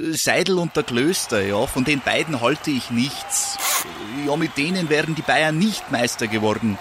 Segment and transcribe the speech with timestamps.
[0.00, 3.58] Äh, Seidel und der Klöster, ja, von den beiden halte ich nichts.
[4.26, 6.78] Ja, mit denen wären die Bayern nicht Meister geworden.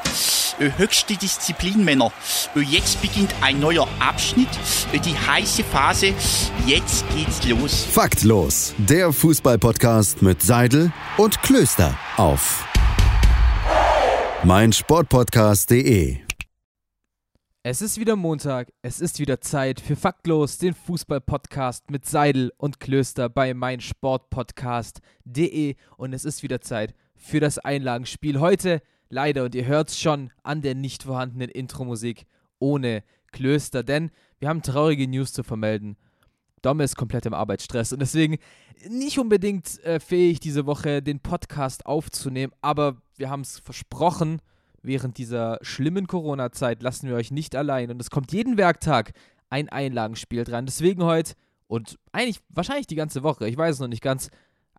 [0.59, 2.11] Äh, höchste Disziplin, Männer.
[2.55, 4.49] Äh, jetzt beginnt ein neuer Abschnitt,
[4.93, 6.13] die heiße Phase.
[6.65, 7.85] Jetzt geht's los.
[7.91, 12.65] Faktlos, der Fußballpodcast mit Seidel und Klöster auf
[14.43, 16.28] meinsportpodcast.de.
[17.61, 22.79] Es ist wieder Montag, es ist wieder Zeit für Faktlos, den Fußball-Podcast mit Seidel und
[22.79, 28.81] Klöster bei meinsportpodcast.de und es ist wieder Zeit für das Einlagenspiel heute.
[29.09, 32.27] Leider, und ihr hört es schon an der nicht vorhandenen Intro-Musik
[32.59, 33.03] ohne
[33.33, 35.97] Klöster, denn wir haben traurige News zu vermelden.
[36.61, 38.37] Dom ist komplett im Arbeitsstress und deswegen
[38.87, 44.41] nicht unbedingt äh, fähig, diese Woche den Podcast aufzunehmen, aber wir haben es versprochen
[44.81, 49.11] während dieser schlimmen Corona-Zeit lassen wir euch nicht allein und es kommt jeden Werktag
[49.49, 50.65] ein Einlagenspiel dran.
[50.65, 51.33] Deswegen heute
[51.67, 54.29] und eigentlich wahrscheinlich die ganze Woche, ich weiß es noch nicht ganz,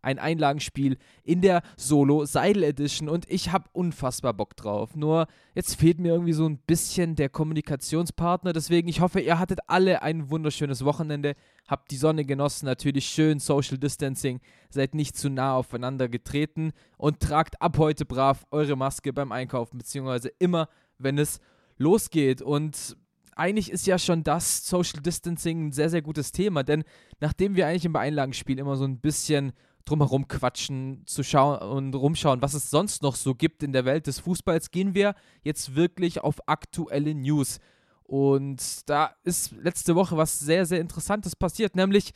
[0.03, 4.97] ein Einlagenspiel in der Solo Seidel Edition und ich habe unfassbar Bock drauf.
[4.97, 9.61] Nur jetzt fehlt mir irgendwie so ein bisschen der Kommunikationspartner, deswegen ich hoffe, ihr hattet
[9.67, 11.35] alle ein wunderschönes Wochenende,
[11.69, 17.21] habt die Sonne genossen, natürlich schön Social Distancing, seid nicht zu nah aufeinander getreten und
[17.21, 21.41] tragt ab heute brav eure Maske beim Einkaufen beziehungsweise immer, wenn es
[21.79, 22.97] losgeht und
[23.41, 26.85] eigentlich ist ja schon das Social Distancing ein sehr, sehr gutes Thema, denn
[27.21, 29.53] nachdem wir eigentlich im Einlagenspiel immer so ein bisschen
[29.91, 34.07] drumherum quatschen, zu schauen und rumschauen, was es sonst noch so gibt in der Welt
[34.07, 37.59] des Fußballs, gehen wir jetzt wirklich auf aktuelle News.
[38.05, 42.13] Und da ist letzte Woche was sehr, sehr Interessantes passiert, nämlich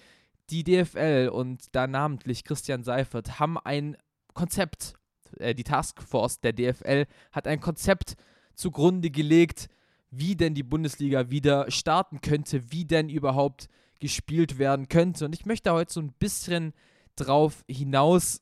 [0.50, 3.96] die DFL und da namentlich Christian Seifert haben ein
[4.34, 4.94] Konzept,
[5.38, 8.14] äh, die Taskforce der DFL hat ein Konzept
[8.54, 9.68] zugrunde gelegt,
[10.10, 15.24] wie denn die Bundesliga wieder starten könnte, wie denn überhaupt gespielt werden könnte.
[15.24, 16.72] Und ich möchte heute so ein bisschen
[17.16, 18.40] drauf hinaus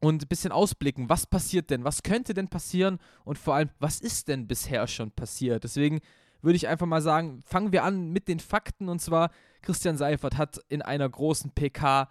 [0.00, 2.98] und ein bisschen ausblicken, was passiert denn, was könnte denn passieren?
[3.24, 5.64] Und vor allem, was ist denn bisher schon passiert.
[5.64, 6.00] Deswegen
[6.40, 8.88] würde ich einfach mal sagen, fangen wir an mit den Fakten.
[8.88, 9.30] Und zwar
[9.62, 12.08] Christian Seifert hat in einer großen PK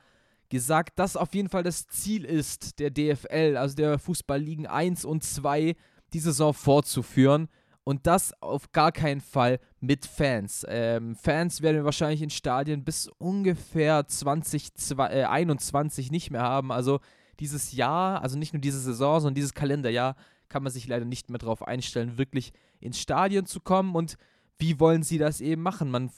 [0.49, 5.23] gesagt, dass auf jeden Fall das Ziel ist, der DFL, also der Fußballligen 1 und
[5.23, 5.75] 2,
[6.13, 7.49] die Saison fortzuführen
[7.87, 10.65] und das auf gar keinen Fall mit Fans.
[10.67, 16.73] Ähm, Fans werden wir wahrscheinlich in Stadien bis ungefähr 2021 äh, nicht mehr haben.
[16.73, 16.99] Also
[17.39, 20.17] dieses Jahr, also nicht nur diese Saison, sondern dieses Kalenderjahr,
[20.49, 23.95] kann man sich leider nicht mehr darauf einstellen, wirklich ins Stadion zu kommen.
[23.95, 24.17] Und
[24.59, 25.89] wie wollen sie das eben machen?
[25.89, 26.11] Man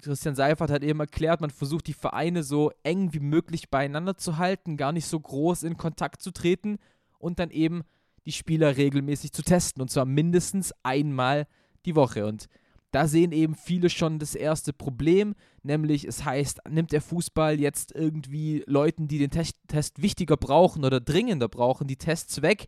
[0.00, 4.36] Christian Seifert hat eben erklärt, man versucht die Vereine so eng wie möglich beieinander zu
[4.36, 6.78] halten, gar nicht so groß in Kontakt zu treten
[7.18, 7.82] und dann eben
[8.26, 11.46] die Spieler regelmäßig zu testen und zwar mindestens einmal
[11.86, 12.26] die Woche.
[12.26, 12.48] Und
[12.90, 17.94] da sehen eben viele schon das erste Problem, nämlich es heißt, nimmt der Fußball jetzt
[17.94, 22.66] irgendwie Leuten, die den Test, wichtiger brauchen oder dringender brauchen, die Tests weg.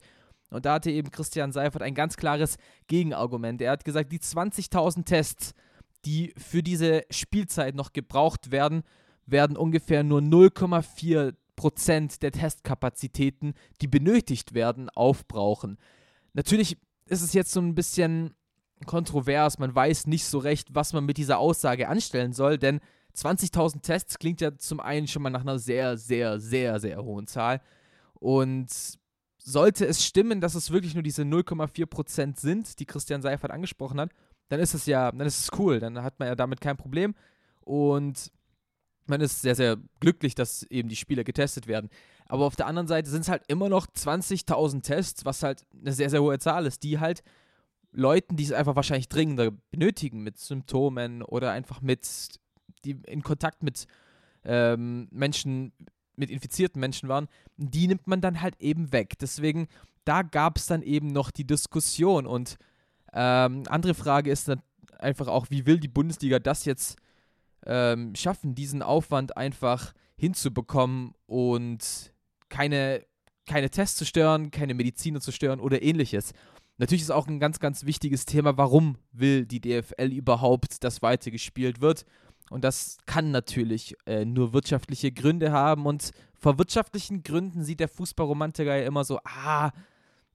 [0.51, 3.61] Und da hatte eben Christian Seifert ein ganz klares Gegenargument.
[3.61, 5.55] Er hat gesagt, die 20.000 Tests,
[6.05, 8.83] die für diese Spielzeit noch gebraucht werden,
[9.27, 15.77] werden ungefähr nur 0,4 Prozent der Testkapazitäten, die benötigt werden, aufbrauchen.
[16.33, 18.35] Natürlich ist es jetzt so ein bisschen
[18.87, 22.81] kontrovers, man weiß nicht so recht, was man mit dieser Aussage anstellen soll, denn
[23.17, 27.27] 20.000 Tests klingt ja zum einen schon mal nach einer sehr, sehr, sehr, sehr hohen
[27.27, 27.61] Zahl.
[28.15, 28.69] Und
[29.39, 34.13] sollte es stimmen, dass es wirklich nur diese 0,4% sind, die Christian Seifert angesprochen hat,
[34.49, 37.17] dann ist es ja, dann ist es cool, dann hat man ja damit kein Problem.
[37.63, 38.31] Und
[39.09, 41.91] man ist sehr, sehr glücklich, dass eben die Spieler getestet werden.
[42.27, 45.93] Aber auf der anderen Seite sind es halt immer noch 20.000 Tests, was halt eine
[45.93, 47.23] sehr, sehr hohe Zahl ist, die halt
[47.93, 52.07] Leuten, die es einfach wahrscheinlich dringender benötigen, mit Symptomen oder einfach mit,
[52.85, 53.87] die in Kontakt mit
[54.45, 55.73] ähm, Menschen,
[56.17, 59.19] mit infizierten Menschen waren, die nimmt man dann halt eben weg.
[59.19, 59.69] Deswegen,
[60.05, 62.27] da gab es dann eben noch die Diskussion.
[62.27, 62.59] Und
[63.13, 64.61] ähm, andere Frage ist dann
[64.99, 66.97] einfach auch, wie will die Bundesliga das jetzt
[67.67, 72.13] ähm, schaffen, diesen Aufwand einfach hinzubekommen und
[72.49, 73.05] keine,
[73.47, 76.33] keine Tests zu stören, keine Mediziner zu stören oder ähnliches.
[76.79, 81.81] Natürlich ist auch ein ganz, ganz wichtiges Thema, warum will die DFL überhaupt, dass weitergespielt
[81.81, 82.05] wird.
[82.51, 85.87] Und das kann natürlich äh, nur wirtschaftliche Gründe haben.
[85.87, 89.73] Und vor wirtschaftlichen Gründen sieht der Fußballromantiker ja immer so, ah,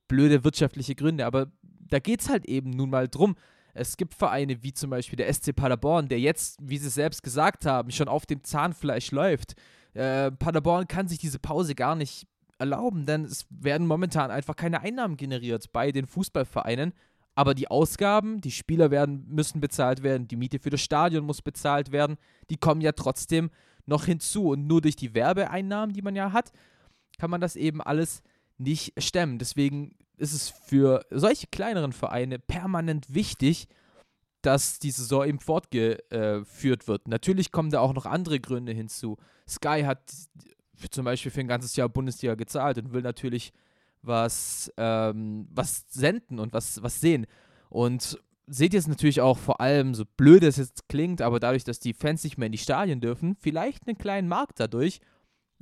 [0.07, 1.25] blöde wirtschaftliche Gründe.
[1.25, 3.35] Aber da geht es halt eben nun mal drum.
[3.73, 7.65] Es gibt Vereine wie zum Beispiel der SC Paderborn, der jetzt, wie sie selbst gesagt
[7.65, 9.55] haben, schon auf dem Zahnfleisch läuft.
[9.93, 12.27] Äh, Paderborn kann sich diese Pause gar nicht
[12.59, 16.93] erlauben, denn es werden momentan einfach keine Einnahmen generiert bei den Fußballvereinen.
[17.35, 21.41] Aber die Ausgaben, die Spieler werden, müssen bezahlt werden, die Miete für das Stadion muss
[21.41, 22.17] bezahlt werden,
[22.51, 23.49] die kommen ja trotzdem
[23.87, 24.49] noch hinzu.
[24.49, 26.51] Und nur durch die Werbeeinnahmen, die man ja hat,
[27.17, 28.21] kann man das eben alles
[28.59, 29.39] nicht stemmen.
[29.39, 33.67] Deswegen ist es für solche kleineren Vereine permanent wichtig,
[34.41, 37.07] dass die Saison eben fortgeführt wird.
[37.07, 39.17] Natürlich kommen da auch noch andere Gründe hinzu.
[39.47, 40.01] Sky hat
[40.91, 43.53] zum Beispiel für ein ganzes Jahr Bundesliga gezahlt und will natürlich
[44.01, 47.25] was, ähm, was senden und was, was sehen.
[47.69, 51.79] Und seht jetzt natürlich auch vor allem, so blöd es jetzt klingt, aber dadurch, dass
[51.79, 54.99] die Fans nicht mehr in die Stadien dürfen, vielleicht einen kleinen Markt dadurch,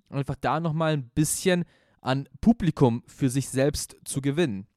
[0.09, 1.65] einfach da nochmal ein bisschen
[2.01, 4.67] an Publikum für sich selbst zu gewinnen.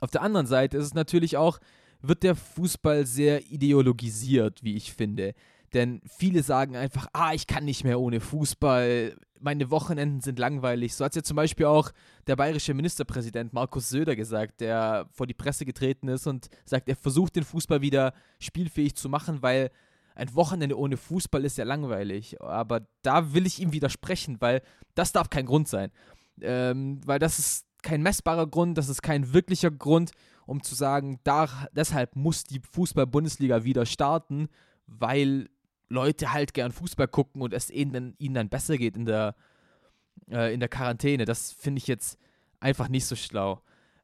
[0.00, 1.58] Auf der anderen Seite ist es natürlich auch,
[2.00, 5.34] wird der Fußball sehr ideologisiert, wie ich finde.
[5.74, 10.94] Denn viele sagen einfach, ah, ich kann nicht mehr ohne Fußball, meine Wochenenden sind langweilig.
[10.94, 11.90] So hat es ja zum Beispiel auch
[12.26, 16.96] der bayerische Ministerpräsident Markus Söder gesagt, der vor die Presse getreten ist und sagt, er
[16.96, 19.70] versucht den Fußball wieder spielfähig zu machen, weil
[20.14, 22.40] ein Wochenende ohne Fußball ist ja langweilig.
[22.40, 24.62] Aber da will ich ihm widersprechen, weil
[24.94, 25.90] das darf kein Grund sein.
[26.42, 30.12] Ähm, weil das ist kein messbarer Grund, das ist kein wirklicher Grund,
[30.46, 34.48] um zu sagen, da, deshalb muss die Fußball-Bundesliga wieder starten,
[34.86, 35.48] weil
[35.88, 39.34] Leute halt gern Fußball gucken und es ihnen, ihnen dann besser geht in der,
[40.30, 41.24] äh, in der Quarantäne.
[41.24, 42.18] Das finde ich jetzt
[42.60, 43.60] einfach nicht so schlau.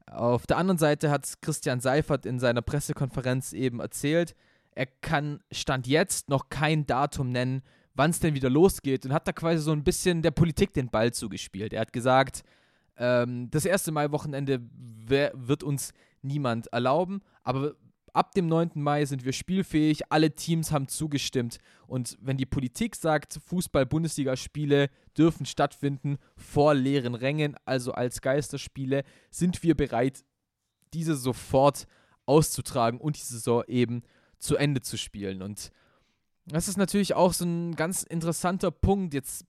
[0.07, 4.35] Auf der anderen Seite hat Christian Seifert in seiner Pressekonferenz eben erzählt,
[4.75, 7.63] er kann Stand jetzt noch kein Datum nennen,
[7.99, 10.89] wann es denn wieder losgeht und hat da quasi so ein bisschen der Politik den
[10.89, 11.73] Ball zugespielt.
[11.73, 12.45] Er hat gesagt,
[12.97, 14.61] ähm, das erste Mai-Wochenende
[15.09, 15.93] wird uns
[16.23, 17.75] niemand erlauben, aber
[18.13, 18.71] ab dem 9.
[18.75, 21.59] Mai sind wir spielfähig, alle Teams haben zugestimmt
[21.89, 29.65] und wenn die Politik sagt, Fußball-Bundesligaspiele dürfen stattfinden vor leeren Rängen, also als Geisterspiele, sind
[29.65, 30.25] wir bereit,
[30.95, 31.89] diese sofort
[32.27, 34.03] auszutragen und die Saison eben
[34.39, 35.43] zu Ende zu spielen.
[35.43, 35.73] Und
[36.51, 39.15] das ist natürlich auch so ein ganz interessanter Punkt.
[39.15, 39.45] Jetzt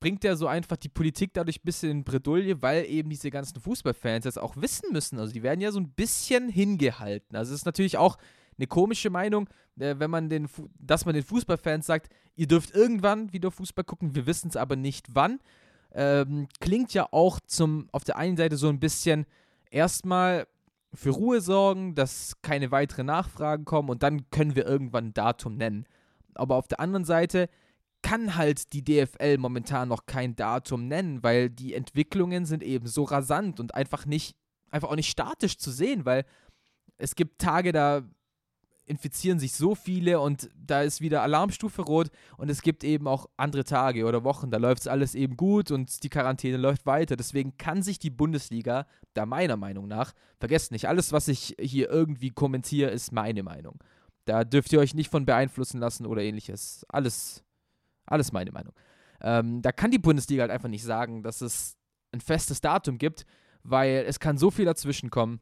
[0.00, 3.60] bringt er so einfach die Politik dadurch ein bisschen in Bredouille, weil eben diese ganzen
[3.60, 5.18] Fußballfans jetzt auch wissen müssen.
[5.18, 7.36] Also die werden ja so ein bisschen hingehalten.
[7.36, 8.16] Also es ist natürlich auch
[8.56, 9.48] eine komische Meinung,
[9.78, 10.48] äh, wenn man den,
[10.78, 14.76] dass man den Fußballfans sagt, ihr dürft irgendwann wieder Fußball gucken, wir wissen es aber
[14.76, 15.40] nicht wann.
[15.92, 19.26] Ähm, klingt ja auch zum, auf der einen Seite so ein bisschen
[19.70, 20.46] erstmal
[20.94, 25.56] für Ruhe sorgen, dass keine weiteren Nachfragen kommen und dann können wir irgendwann ein Datum
[25.56, 25.86] nennen.
[26.40, 27.48] Aber auf der anderen Seite
[28.02, 33.04] kann halt die DFL momentan noch kein Datum nennen, weil die Entwicklungen sind eben so
[33.04, 34.36] rasant und einfach nicht,
[34.70, 36.24] einfach auch nicht statisch zu sehen, weil
[36.96, 38.02] es gibt Tage, da
[38.86, 42.08] infizieren sich so viele und da ist wieder Alarmstufe rot
[42.38, 45.70] und es gibt eben auch andere Tage oder Wochen, da läuft es alles eben gut
[45.70, 47.16] und die Quarantäne läuft weiter.
[47.16, 51.88] Deswegen kann sich die Bundesliga, da meiner Meinung nach, vergesst nicht, alles, was ich hier
[51.88, 53.78] irgendwie kommentiere, ist meine Meinung.
[54.30, 56.86] Da dürft ihr euch nicht von beeinflussen lassen oder ähnliches.
[56.88, 57.42] Alles,
[58.06, 58.72] alles meine Meinung.
[59.20, 61.76] Ähm, da kann die Bundesliga halt einfach nicht sagen, dass es
[62.12, 63.26] ein festes Datum gibt,
[63.64, 65.40] weil es kann so viel dazwischen kommen.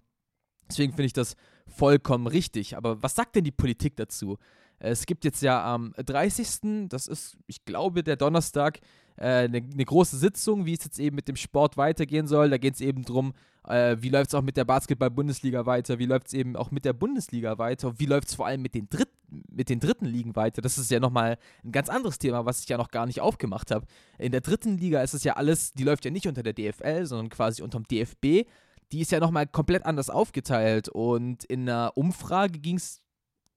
[0.71, 1.37] Deswegen finde ich das
[1.67, 2.79] vollkommen richtig.
[2.79, 4.39] Aber was sagt denn die Politik dazu?
[4.79, 8.81] Es gibt jetzt ja am 30., das ist, ich glaube, der Donnerstag,
[9.19, 12.51] eine äh, ne große Sitzung, wie es jetzt eben mit dem Sport weitergehen soll.
[12.51, 13.33] Da geht es eben darum,
[13.67, 16.85] äh, wie läuft es auch mit der Basketball-Bundesliga weiter, wie läuft es eben auch mit
[16.85, 20.37] der Bundesliga weiter, wie läuft es vor allem mit den, Dritt mit den dritten Ligen
[20.37, 20.63] weiter.
[20.63, 23.71] Das ist ja nochmal ein ganz anderes Thema, was ich ja noch gar nicht aufgemacht
[23.71, 23.87] habe.
[24.19, 27.05] In der dritten Liga ist es ja alles, die läuft ja nicht unter der DFL,
[27.07, 28.47] sondern quasi unter dem DFB
[28.93, 30.89] die ist ja nochmal komplett anders aufgeteilt.
[30.89, 33.03] Und in einer Umfrage ging es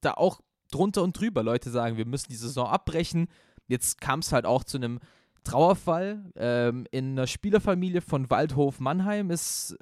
[0.01, 0.41] da auch
[0.72, 1.44] drunter und drüber.
[1.44, 3.27] Leute sagen, wir müssen die Saison abbrechen.
[3.68, 5.00] Jetzt kam es halt auch zu einem
[5.43, 6.31] Trauerfall.
[6.36, 9.77] Ähm, in einer Spielerfamilie von Waldhof Mannheim ist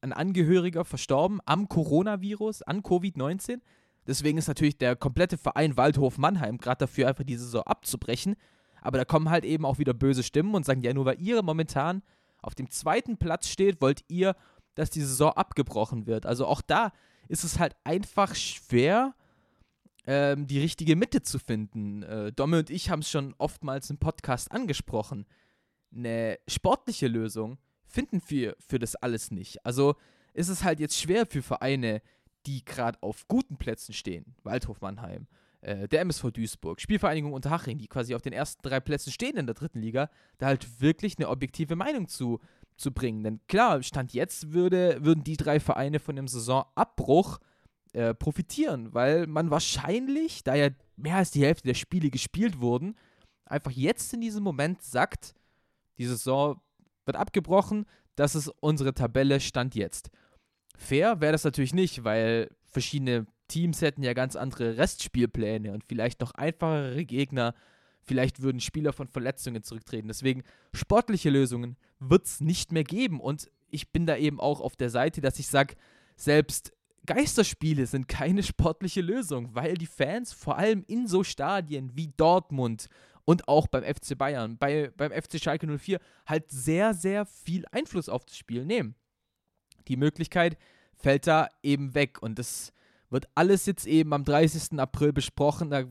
[0.00, 3.60] ein Angehöriger verstorben am Coronavirus, an Covid-19.
[4.06, 8.36] Deswegen ist natürlich der komplette Verein Waldhof Mannheim gerade dafür, einfach die Saison abzubrechen.
[8.82, 11.42] Aber da kommen halt eben auch wieder böse Stimmen und sagen, ja, nur weil ihr
[11.42, 12.02] momentan
[12.42, 14.36] auf dem zweiten Platz steht, wollt ihr
[14.74, 16.26] dass die Saison abgebrochen wird.
[16.26, 16.92] Also auch da
[17.28, 19.14] ist es halt einfach schwer,
[20.06, 22.02] ähm, die richtige Mitte zu finden.
[22.02, 25.26] Äh, Domme und ich haben es schon oftmals im Podcast angesprochen.
[25.94, 29.64] Eine sportliche Lösung finden wir für das alles nicht.
[29.64, 29.94] Also
[30.32, 32.02] ist es halt jetzt schwer für Vereine,
[32.46, 35.28] die gerade auf guten Plätzen stehen, Waldhof Mannheim,
[35.60, 39.46] äh, der MSV Duisburg, Spielvereinigung Unterhaching, die quasi auf den ersten drei Plätzen stehen in
[39.46, 42.40] der dritten Liga, da halt wirklich eine objektive Meinung zu
[42.76, 43.22] zu bringen.
[43.22, 47.38] Denn klar, Stand jetzt würde, würden die drei Vereine von dem Saisonabbruch
[47.94, 52.96] äh, profitieren, weil man wahrscheinlich, da ja mehr als die Hälfte der Spiele gespielt wurden,
[53.46, 55.34] einfach jetzt in diesem Moment sagt,
[55.98, 56.60] die Saison
[57.06, 57.86] wird abgebrochen,
[58.16, 60.10] das ist unsere Tabelle Stand jetzt.
[60.76, 66.20] Fair wäre das natürlich nicht, weil verschiedene Teams hätten ja ganz andere Restspielpläne und vielleicht
[66.20, 67.54] noch einfachere Gegner
[68.04, 70.08] Vielleicht würden Spieler von Verletzungen zurücktreten.
[70.08, 73.18] Deswegen, sportliche Lösungen wird es nicht mehr geben.
[73.18, 75.74] Und ich bin da eben auch auf der Seite, dass ich sage,
[76.16, 76.72] selbst
[77.06, 82.88] Geisterspiele sind keine sportliche Lösung, weil die Fans vor allem in so Stadien wie Dortmund
[83.24, 88.08] und auch beim FC Bayern, bei, beim FC Schalke 04 halt sehr, sehr viel Einfluss
[88.08, 88.94] auf das Spiel nehmen.
[89.88, 90.56] Die Möglichkeit
[90.94, 92.72] fällt da eben weg und das
[93.10, 94.78] wird alles jetzt eben am 30.
[94.78, 95.70] April besprochen.
[95.70, 95.84] Da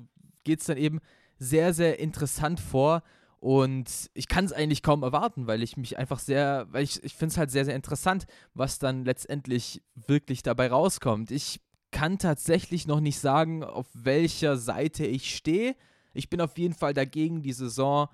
[0.43, 0.99] geht es dann eben
[1.37, 3.03] sehr, sehr interessant vor.
[3.43, 7.13] Und ich kann es eigentlich kaum erwarten, weil ich mich einfach sehr, weil ich, ich
[7.13, 11.29] finde es halt sehr, sehr interessant, was dann letztendlich wirklich dabei rauskommt.
[11.29, 11.59] Ich
[11.91, 15.75] kann tatsächlich noch nicht sagen, auf welcher Seite ich stehe.
[16.13, 18.07] Ich bin auf jeden Fall dagegen, die Saison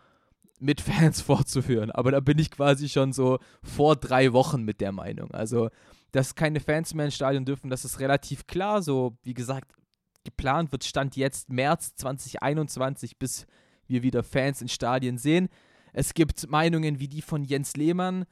[0.60, 1.92] mit Fans fortzuführen.
[1.92, 5.30] Aber da bin ich quasi schon so vor drei Wochen mit der Meinung.
[5.30, 5.70] Also,
[6.12, 8.82] dass keine Fans mehr ins Stadion dürfen, das ist relativ klar.
[8.82, 9.76] So, wie gesagt,
[10.24, 13.46] geplant wird Stand jetzt März 2021 bis
[13.90, 15.50] wir wieder Fans in Stadien sehen.
[15.94, 18.26] Es gibt Meinungen wie die von Jens Lehmann,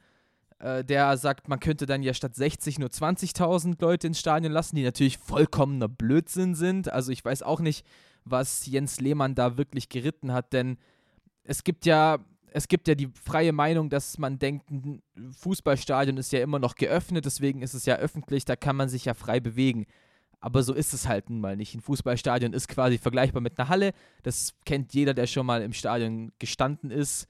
[0.58, 4.76] äh, der sagt, man könnte dann ja statt 60 nur 20.000 Leute ins Stadion lassen,
[4.76, 6.90] die natürlich vollkommener Blödsinn sind.
[6.90, 7.84] Also ich weiß auch nicht,
[8.24, 10.78] was Jens Lehmann da wirklich geritten hat, denn
[11.44, 12.18] es gibt ja
[12.52, 15.02] es gibt ja die freie Meinung, dass man denkt, ein
[15.38, 19.04] Fußballstadion ist ja immer noch geöffnet, deswegen ist es ja öffentlich, da kann man sich
[19.04, 19.86] ja frei bewegen.
[20.40, 21.74] Aber so ist es halt nun mal nicht.
[21.74, 23.92] Ein Fußballstadion ist quasi vergleichbar mit einer Halle.
[24.22, 27.26] Das kennt jeder, der schon mal im Stadion gestanden ist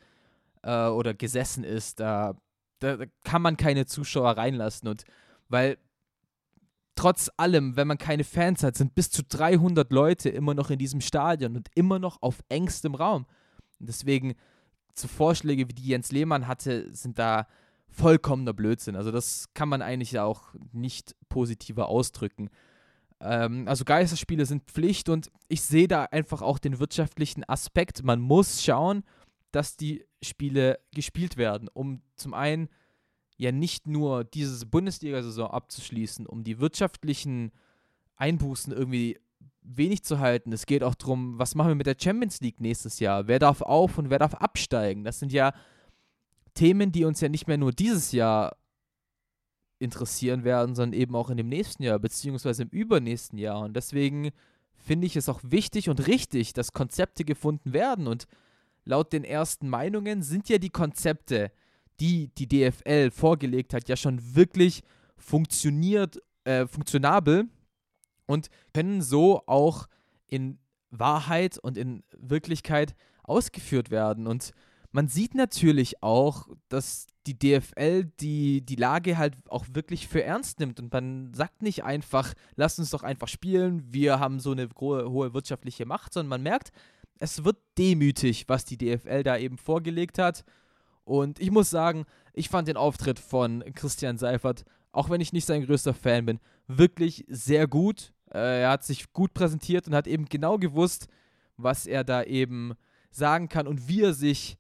[0.63, 2.01] äh, oder gesessen ist.
[2.01, 2.35] Da,
[2.81, 4.89] da, kann man keine Zuschauer reinlassen.
[4.89, 5.05] Und
[5.49, 5.79] weil
[6.97, 10.79] trotz allem, wenn man keine Fans hat, sind bis zu 300 Leute immer noch in
[10.79, 13.25] diesem Stadion und immer noch auf engstem Raum.
[13.81, 14.35] Und deswegen,
[14.95, 17.47] zu Vorschläge, wie die Jens Lehmann hatte, sind da
[17.89, 18.97] vollkommener Blödsinn.
[18.97, 22.51] Also das kann man eigentlich auch nicht positiver ausdrücken.
[23.21, 28.03] Ähm, also Geisterspiele sind Pflicht und ich sehe da einfach auch den wirtschaftlichen Aspekt.
[28.03, 29.05] Man muss schauen,
[29.53, 32.69] dass die Spiele gespielt werden, um zum einen
[33.37, 37.53] ja nicht nur diese Bundesliga-Saison abzuschließen, um die wirtschaftlichen
[38.17, 39.19] Einbußen irgendwie
[39.63, 40.53] wenig zu halten.
[40.53, 43.29] Es geht auch darum, was machen wir mit der Champions League nächstes Jahr?
[43.29, 45.05] Wer darf auf und wer darf absteigen?
[45.05, 45.53] Das sind ja
[46.55, 48.57] Themen, die uns ja nicht mehr nur dieses Jahr
[49.79, 53.61] interessieren werden, sondern eben auch in dem nächsten Jahr, beziehungsweise im übernächsten Jahr.
[53.61, 54.31] Und deswegen
[54.77, 58.07] finde ich es auch wichtig und richtig, dass Konzepte gefunden werden.
[58.07, 58.27] Und
[58.85, 61.53] laut den ersten Meinungen sind ja die Konzepte,
[62.01, 64.83] die die DFL vorgelegt hat, ja schon wirklich
[65.17, 67.49] funktioniert, äh, funktionabel
[68.27, 69.89] und können so auch
[70.27, 70.59] in
[70.91, 72.95] Wahrheit und in Wirklichkeit
[73.25, 74.27] ausgeführt werden.
[74.27, 74.53] Und
[74.99, 80.59] man sieht natürlich auch, dass die DFL die, die Lage halt auch wirklich für ernst
[80.59, 84.69] nimmt und man sagt nicht einfach, lasst uns doch einfach spielen, wir haben so eine
[84.81, 86.73] hohe, wirtschaftliche Macht, sondern man merkt,
[87.21, 90.45] es wird demütig, was die DFL da eben vorgelegt hat.
[91.05, 95.47] Und ich muss sagen, ich fand den Auftritt von Christian Seifert, auch wenn ich nicht
[95.47, 98.13] sein größter Fan bin, wirklich sehr gut.
[98.35, 101.07] Äh, er hat sich gut präsentiert und hat eben genau gewusst,
[101.57, 102.75] was er da eben
[103.13, 104.58] sagen kann und wie er sich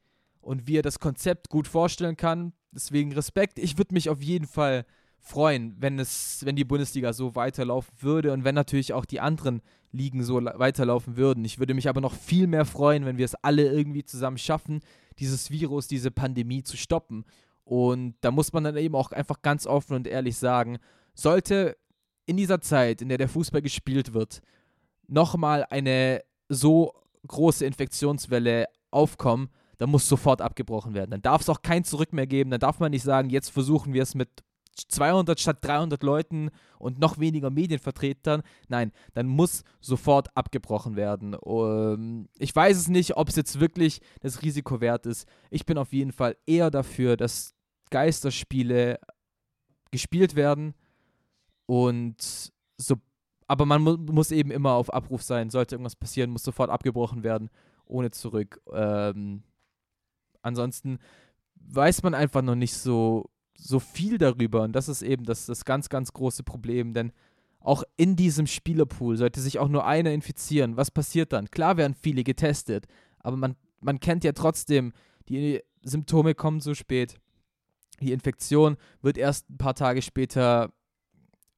[0.48, 2.54] und wie er das Konzept gut vorstellen kann.
[2.72, 3.58] Deswegen Respekt.
[3.58, 4.86] Ich würde mich auf jeden Fall
[5.18, 9.60] freuen, wenn es, wenn die Bundesliga so weiterlaufen würde und wenn natürlich auch die anderen
[9.92, 11.44] Ligen so weiterlaufen würden.
[11.44, 14.80] Ich würde mich aber noch viel mehr freuen, wenn wir es alle irgendwie zusammen schaffen,
[15.18, 17.26] dieses Virus, diese Pandemie zu stoppen.
[17.64, 20.78] Und da muss man dann eben auch einfach ganz offen und ehrlich sagen,
[21.12, 21.76] sollte
[22.24, 24.40] in dieser Zeit, in der der Fußball gespielt wird,
[25.08, 26.94] nochmal eine so
[27.26, 31.10] große Infektionswelle aufkommen, dann muss sofort abgebrochen werden.
[31.10, 32.50] Dann darf es auch kein Zurück mehr geben.
[32.50, 34.28] Dann darf man nicht sagen, jetzt versuchen wir es mit
[34.86, 38.42] 200 statt 300 Leuten und noch weniger Medienvertretern.
[38.68, 41.34] Nein, dann muss sofort abgebrochen werden.
[41.34, 45.26] Um, ähm, ich weiß es nicht, ob es jetzt wirklich das Risiko wert ist.
[45.50, 47.54] Ich bin auf jeden Fall eher dafür, dass
[47.90, 48.98] Geisterspiele
[49.90, 50.74] gespielt werden
[51.66, 52.96] und so.
[53.46, 55.50] Aber man mu muss eben immer auf Abruf sein.
[55.50, 57.48] Sollte irgendwas passieren, muss sofort abgebrochen werden,
[57.86, 58.60] ohne zurück.
[58.72, 59.42] Ähm,
[60.42, 60.98] ansonsten
[61.56, 64.62] weiß man einfach noch nicht so, so viel darüber.
[64.62, 66.94] Und das ist eben das, das ganz, ganz große Problem.
[66.94, 67.12] Denn
[67.60, 70.76] auch in diesem Spielerpool sollte sich auch nur einer infizieren.
[70.76, 71.50] Was passiert dann?
[71.50, 72.86] Klar werden viele getestet,
[73.18, 74.92] aber man, man kennt ja trotzdem,
[75.28, 77.16] die Symptome kommen so spät.
[78.00, 80.72] Die Infektion wird erst ein paar Tage später,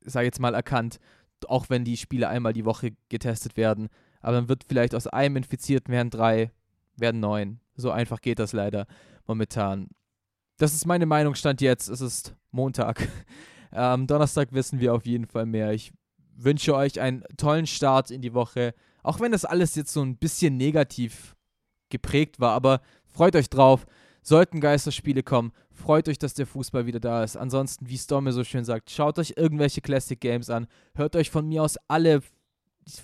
[0.01, 0.99] sag ich jetzt mal, erkannt,
[1.47, 3.89] auch wenn die Spiele einmal die Woche getestet werden.
[4.21, 6.51] Aber dann wird vielleicht aus einem Infizierten werden drei,
[6.97, 7.61] werden neun.
[7.81, 8.87] So einfach geht das leider
[9.27, 9.89] momentan.
[10.59, 11.89] Das ist meine Meinung, stand jetzt.
[11.89, 13.09] Es ist Montag.
[13.71, 15.73] Am Donnerstag wissen wir auf jeden Fall mehr.
[15.73, 15.93] Ich
[16.37, 18.75] wünsche euch einen tollen Start in die Woche.
[19.03, 21.37] Auch wenn das alles jetzt so ein bisschen negativ
[21.89, 22.53] geprägt war.
[22.53, 23.87] Aber freut euch drauf.
[24.23, 27.37] Sollten Geisterspiele kommen, freut euch, dass der Fußball wieder da ist.
[27.37, 30.67] Ansonsten, wie Stormy so schön sagt, schaut euch irgendwelche Classic Games an.
[30.95, 32.23] Hört euch von mir aus alle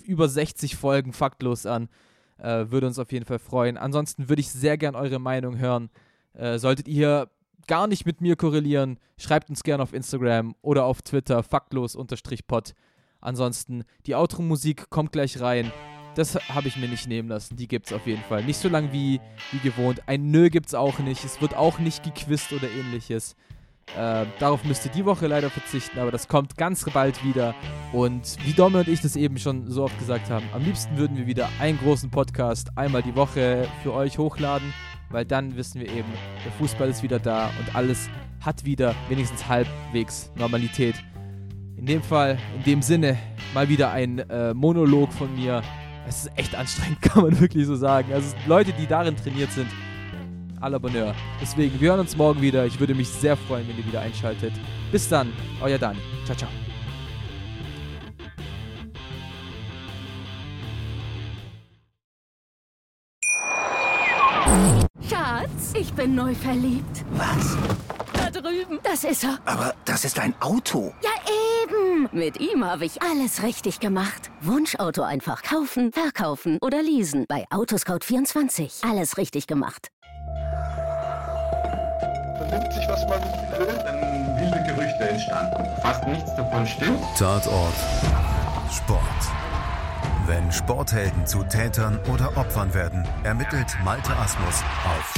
[0.05, 1.89] über 60 Folgen faktlos an.
[2.37, 3.77] Äh, würde uns auf jeden Fall freuen.
[3.77, 5.89] Ansonsten würde ich sehr gern eure Meinung hören.
[6.33, 7.29] Äh, solltet ihr
[7.67, 12.73] gar nicht mit mir korrelieren, schreibt uns gerne auf Instagram oder auf Twitter faktlos-pod.
[13.19, 15.71] Ansonsten, die Outro-Musik kommt gleich rein.
[16.15, 17.57] Das habe ich mir nicht nehmen lassen.
[17.57, 18.43] Die gibt es auf jeden Fall.
[18.43, 19.19] Nicht so lang wie,
[19.51, 20.01] wie gewohnt.
[20.07, 21.23] Ein Nö gibt es auch nicht.
[21.23, 23.35] Es wird auch nicht gequizt oder ähnliches.
[23.95, 27.55] Äh, darauf müsst ihr die Woche leider verzichten, aber das kommt ganz bald wieder.
[27.93, 31.17] Und wie Domme und ich das eben schon so oft gesagt haben, am liebsten würden
[31.17, 34.73] wir wieder einen großen Podcast einmal die Woche für euch hochladen,
[35.09, 36.09] weil dann wissen wir eben,
[36.43, 38.09] der Fußball ist wieder da und alles
[38.41, 40.95] hat wieder wenigstens halbwegs Normalität.
[41.77, 43.17] In dem Fall, in dem Sinne,
[43.53, 45.61] mal wieder ein äh, Monolog von mir.
[46.07, 48.13] Es ist echt anstrengend, kann man wirklich so sagen.
[48.13, 49.67] Also Leute, die darin trainiert sind,
[50.61, 51.13] à la Bonheur.
[51.41, 52.65] Deswegen, wir hören uns morgen wieder.
[52.65, 54.53] Ich würde mich sehr freuen, wenn ihr wieder einschaltet.
[54.91, 55.99] Bis dann, euer Dani.
[56.25, 56.49] Ciao, ciao.
[65.09, 67.05] Schatz, ich bin neu verliebt.
[67.11, 67.57] Was?
[68.13, 68.79] Da drüben.
[68.83, 69.39] Das ist er.
[69.45, 70.93] Aber das ist ein Auto.
[71.01, 71.11] Ja,
[71.63, 72.09] eben.
[72.11, 74.31] Mit ihm habe ich alles richtig gemacht.
[74.41, 77.25] Wunschauto einfach kaufen, verkaufen oder leasen.
[77.27, 78.89] Bei Autoscout24.
[78.89, 79.89] Alles richtig gemacht.
[82.49, 83.67] Man nimmt sich, was man will.
[83.83, 85.81] Dann wilde Gerüchte entstanden.
[85.81, 86.99] Fast nichts davon stimmt.
[87.17, 87.73] Tatort
[88.71, 89.01] Sport.
[90.25, 95.13] Wenn Sporthelden zu Tätern oder Opfern werden, ermittelt Malte Asmus auf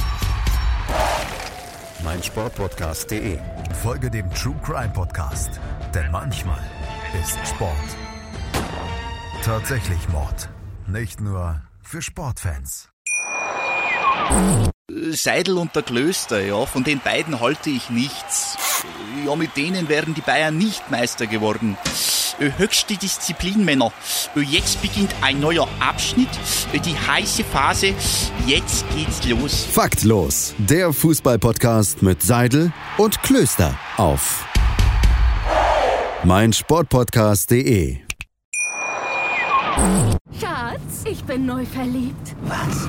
[2.04, 3.38] meinsportpodcast.de.
[3.82, 5.60] Folge dem True Crime Podcast,
[5.94, 6.60] denn manchmal
[7.20, 7.74] ist Sport
[9.42, 10.48] tatsächlich Mord.
[10.86, 12.90] Nicht nur für Sportfans.
[15.12, 18.56] Seidel und der Klöster, ja, von den beiden halte ich nichts.
[19.26, 21.76] Ja, mit denen wären die Bayern nicht Meister geworden.
[22.38, 23.92] Höchste Disziplin, Männer.
[24.34, 26.30] Jetzt beginnt ein neuer Abschnitt,
[26.72, 27.94] die heiße Phase.
[28.46, 29.66] Jetzt geht's los.
[29.70, 34.46] Faktlos, der Fußballpodcast mit Seidel und Klöster auf
[36.24, 37.98] meinsportpodcast.de.
[40.38, 42.36] Schatz, ich bin neu verliebt.
[42.42, 42.88] Was?